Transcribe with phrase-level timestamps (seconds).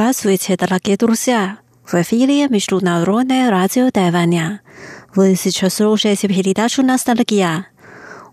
[0.00, 1.58] Здравствуйте, дорогие друзья!
[1.84, 4.60] В эфире Международное радио Тайваня.
[5.12, 7.66] Вы сейчас слушаете передачу «Ностальгия».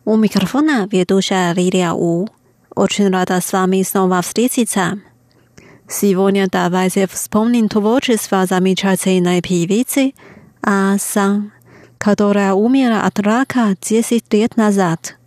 [0.05, 2.27] У микрофона ведущая Лилия У.
[2.75, 4.99] Очень рада с вами снова встретиться.
[5.89, 10.13] Сегодня давайте вспомним творчество замечательной певицы
[10.61, 11.51] А Сан,
[11.97, 15.17] которая умерла от рака 10 лет назад.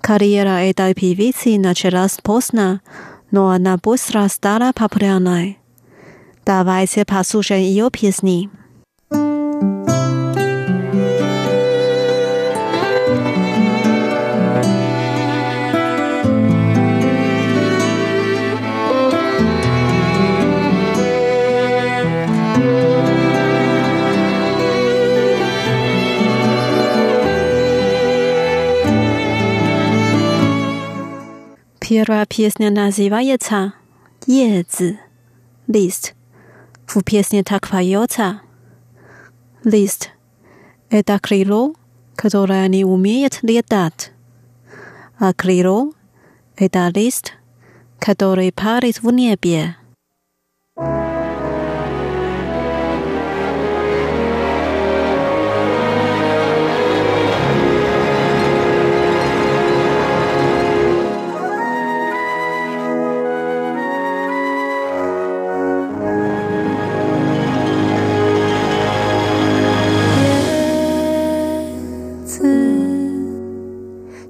[0.00, 2.82] Карьера этой певицы началась поздно,
[3.30, 5.58] но она быстро стала популярной.
[6.44, 8.50] Давайте послушаем ее песни.
[31.90, 33.72] Первая песня называется
[34.28, 35.00] «叶子»
[35.66, 36.12] (list).
[36.86, 38.42] В песне так поется
[39.64, 40.06] «list»—
[40.88, 41.74] это крыло,
[42.14, 44.12] которое не умеет летать,
[45.18, 45.92] а крыло—
[46.56, 47.32] это лист,
[47.98, 49.74] который парит в небе.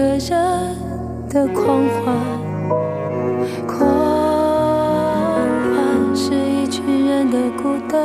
[0.00, 0.18] 个人。
[1.32, 2.12] 的狂欢，
[3.64, 3.78] 狂
[5.62, 5.70] 欢
[6.12, 8.00] 是一群人的孤单。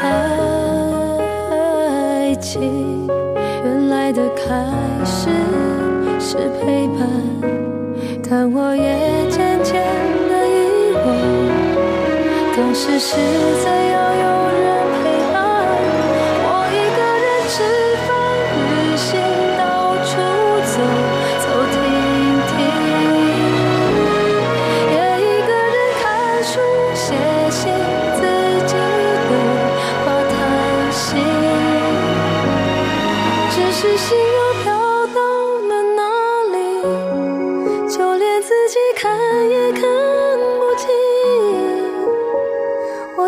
[0.00, 3.08] 爱情
[3.64, 4.64] 原来的开
[5.04, 5.28] 始
[6.20, 7.08] 是陪伴，
[8.30, 9.82] 但我也渐渐
[10.30, 11.06] 的遗忘，
[12.56, 13.16] 当时是
[13.64, 13.73] 在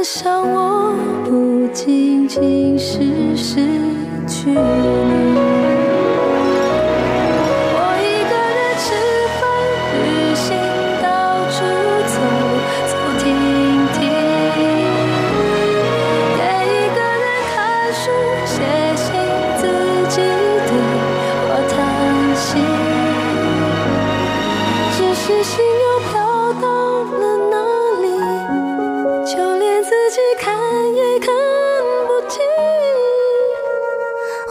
[0.09, 0.94] 伤我
[1.25, 3.56] 不仅仅是失
[4.28, 4.56] 去。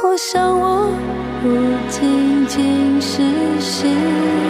[0.07, 0.87] 我想我
[1.41, 1.49] 不
[1.89, 3.23] 仅仅是
[3.59, 3.87] 失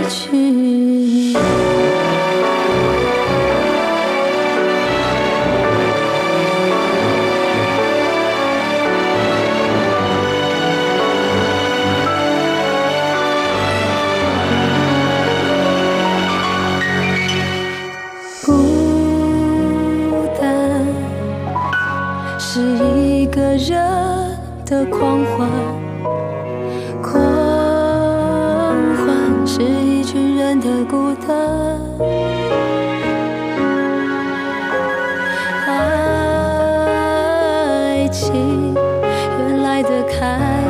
[0.10, 0.85] 去。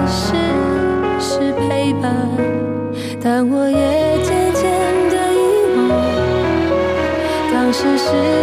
[0.07, 0.33] 是
[1.19, 2.13] 是陪伴，
[3.21, 4.63] 但我也渐渐
[5.09, 5.43] 的遗
[5.89, 5.91] 忘，
[7.51, 8.34] 当时是。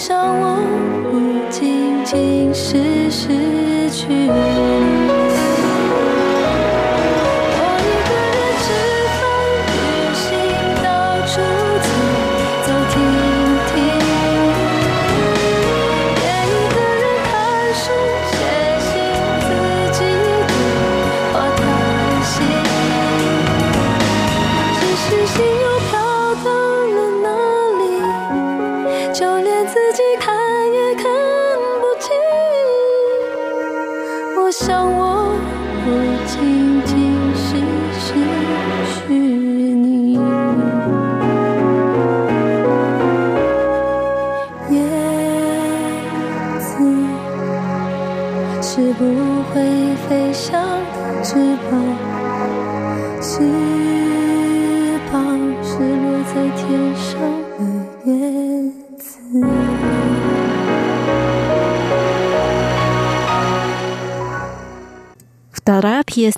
[0.00, 0.60] 想我
[1.10, 4.47] 不仅仅是失去。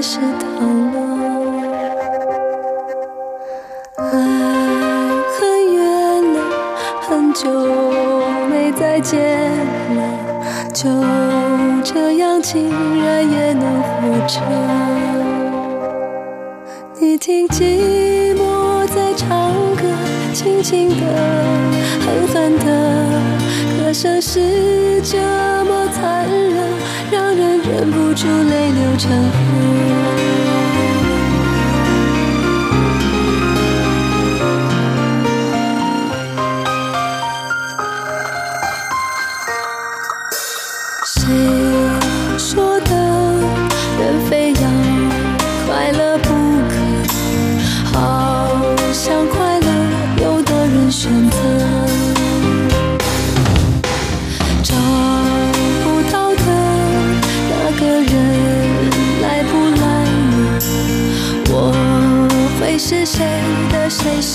[0.00, 0.96] 开始疼了，
[3.98, 4.08] 爱
[5.36, 5.38] 很
[5.74, 5.78] 远
[6.32, 6.40] 了，
[7.02, 7.50] 很久
[8.48, 9.20] 没再见
[9.94, 10.00] 了，
[10.72, 10.88] 就
[11.84, 12.70] 这样竟
[13.04, 14.40] 然也能活着。
[16.98, 19.82] 你听寂寞在唱歌，
[20.32, 20.96] 轻轻的，
[22.00, 22.64] 狠狠的，
[23.78, 25.18] 歌声是这
[25.66, 26.70] 么残忍。
[27.12, 29.10] 让人忍不住泪流成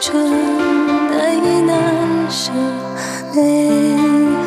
[0.00, 0.30] 春
[1.10, 2.52] 难以难舍，
[3.34, 3.96] 泪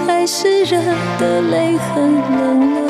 [0.08, 0.80] 还是热
[1.20, 2.82] 的，泪很冷呢。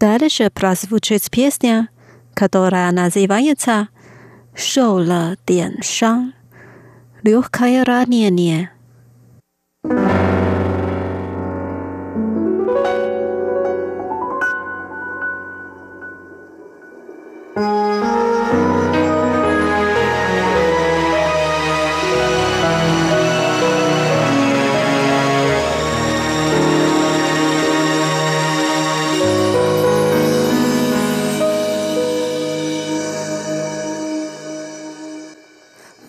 [0.00, 1.88] Дальше прозвучит песня,
[2.34, 3.88] которая называется
[4.54, 6.34] «Шоу ла дэн шанг».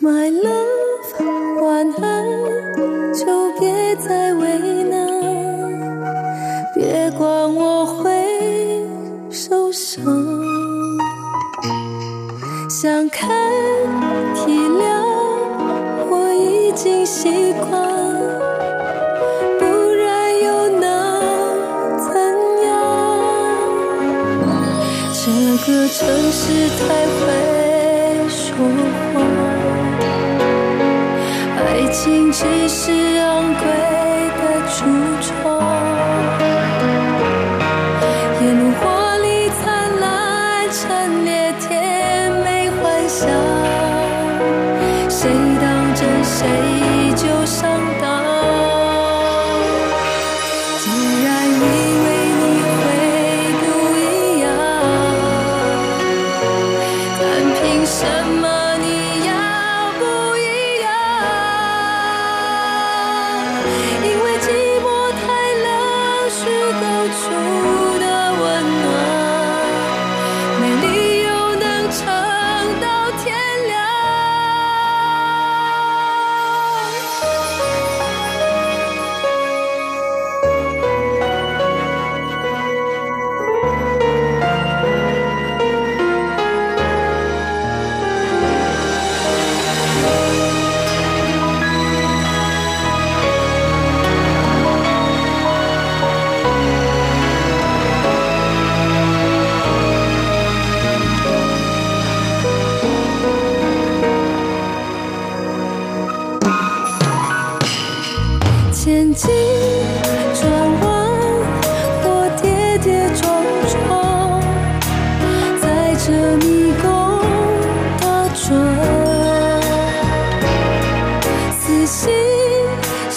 [0.01, 0.74] my love.
[13.17, 13.29] 看
[14.33, 14.83] 体谅
[16.09, 17.71] 我已经习惯
[19.57, 20.83] 不然又能
[21.97, 22.11] 怎
[22.65, 22.67] 样
[25.13, 25.23] 这
[25.65, 27.23] 个城市太会
[28.27, 28.37] 说
[29.13, 29.23] 谎
[31.55, 33.63] 爱情只是昂贵
[34.41, 34.83] 的初
[35.21, 35.44] 衷
[43.17, 43.25] 笑
[45.09, 45.31] 谁
[45.61, 46.74] 当真谁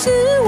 [0.00, 0.10] 是
[0.42, 0.47] 我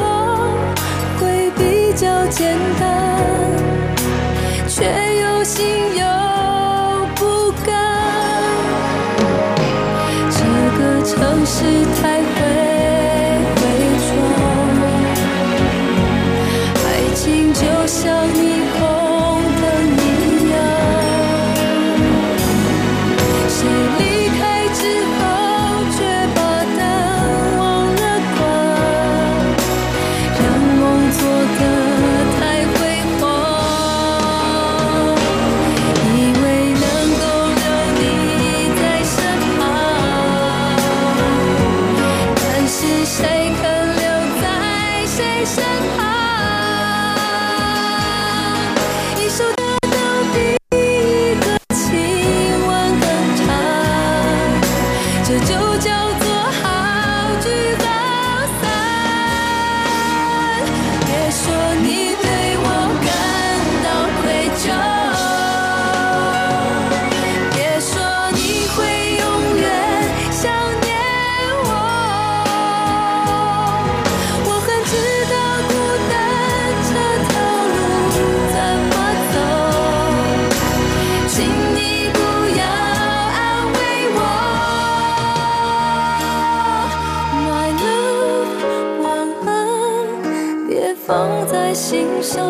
[91.81, 92.45] 心上，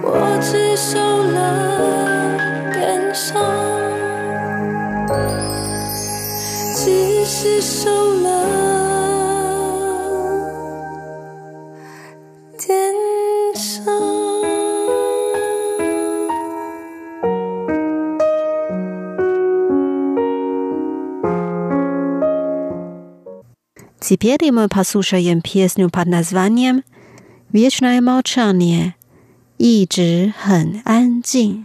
[0.00, 2.38] 我只受了
[2.72, 3.34] 点伤，
[6.76, 7.90] 只是受
[8.22, 8.28] 了。
[24.00, 26.84] Теперь мы послушаем песню под названием
[27.50, 28.92] vietnam autumn
[29.56, 31.64] 一直很安静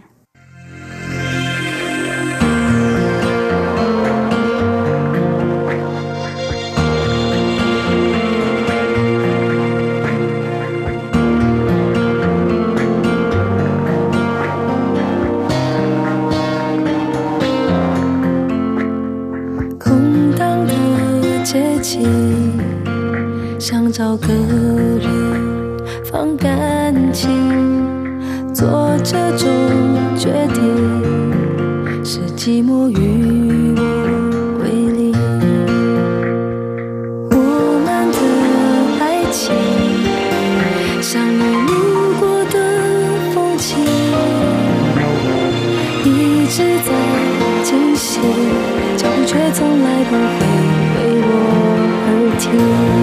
[23.94, 24.63] 找个
[29.06, 29.46] 这种
[30.16, 30.64] 决定
[32.02, 33.82] 是寂寞与我
[34.62, 35.12] 为邻。
[37.30, 37.36] 我
[37.84, 38.18] 们的
[39.04, 39.44] 爱情
[41.02, 41.72] 像你路
[42.18, 42.56] 过的
[43.34, 43.76] 风景，
[46.06, 46.08] 一
[46.46, 46.88] 直在
[47.62, 48.22] 进行，
[48.96, 50.40] 脚步却从来不会
[50.96, 51.28] 为我
[52.06, 52.08] 而
[52.40, 52.93] 停。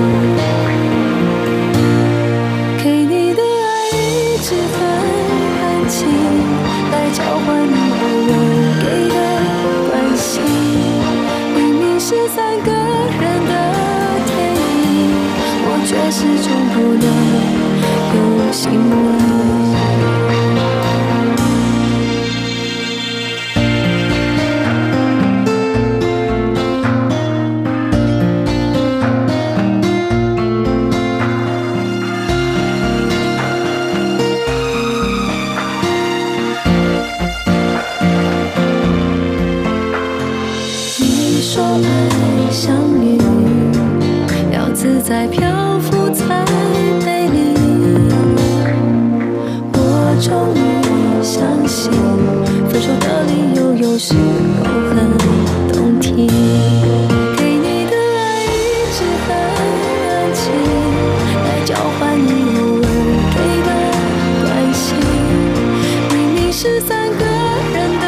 [66.72, 68.06] 是三个人的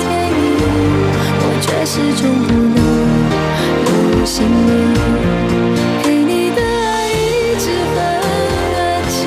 [0.00, 0.32] 电影，
[1.42, 2.80] 我却始终不能
[3.84, 4.70] 入心里。
[6.02, 6.64] 给你的爱
[7.12, 7.12] 一
[7.60, 7.96] 直很
[8.78, 9.20] 安静，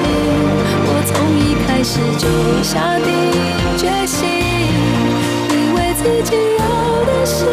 [0.87, 2.25] 我从一开始就
[2.63, 3.07] 下定
[3.77, 4.17] 决心。
[5.51, 6.61] 以为自己要
[7.05, 7.45] 的是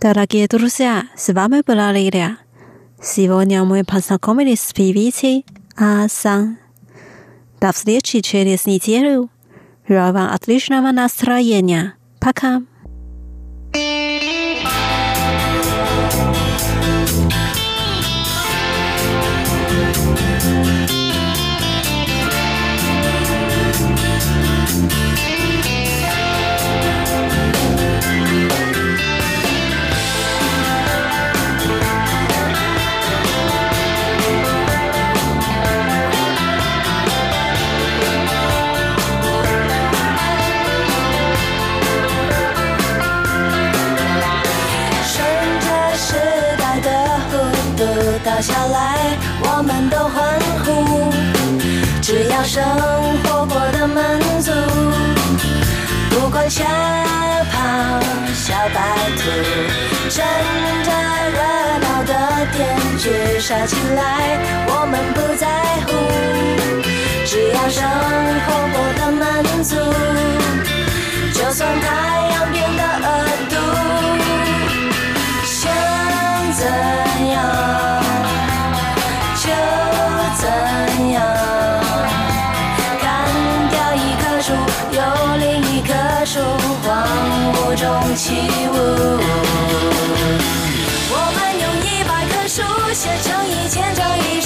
[0.00, 2.36] Дорогие друзья, с вами была Лилия.
[3.00, 5.46] Сегодня мы познакомились с певицей
[5.77, 6.57] Асан.
[7.61, 9.29] До встречи через неделю.
[9.87, 11.93] Желаю вам отличного настроения.
[12.19, 12.63] Пока.
[63.47, 65.47] 却杀起来，我们不在
[65.85, 65.89] 乎，
[67.25, 67.79] 只要生
[68.43, 69.23] 活过得满
[69.63, 69.71] 足，
[71.33, 71.87] 就算太
[72.27, 73.07] 阳变得恶
[73.47, 73.55] 毒，
[75.45, 75.71] 想
[76.57, 76.61] 怎
[77.31, 77.35] 样
[79.37, 79.47] 就
[80.35, 80.43] 怎
[81.13, 81.15] 样，
[82.99, 83.05] 砍
[83.71, 84.51] 掉一棵树，
[84.91, 84.99] 有
[85.37, 85.93] 另一棵
[86.25, 86.41] 树，
[86.83, 86.85] 荒
[87.53, 88.25] 芜中起
[88.73, 89.46] 舞。
[92.97, 94.36] 写成一千张，一。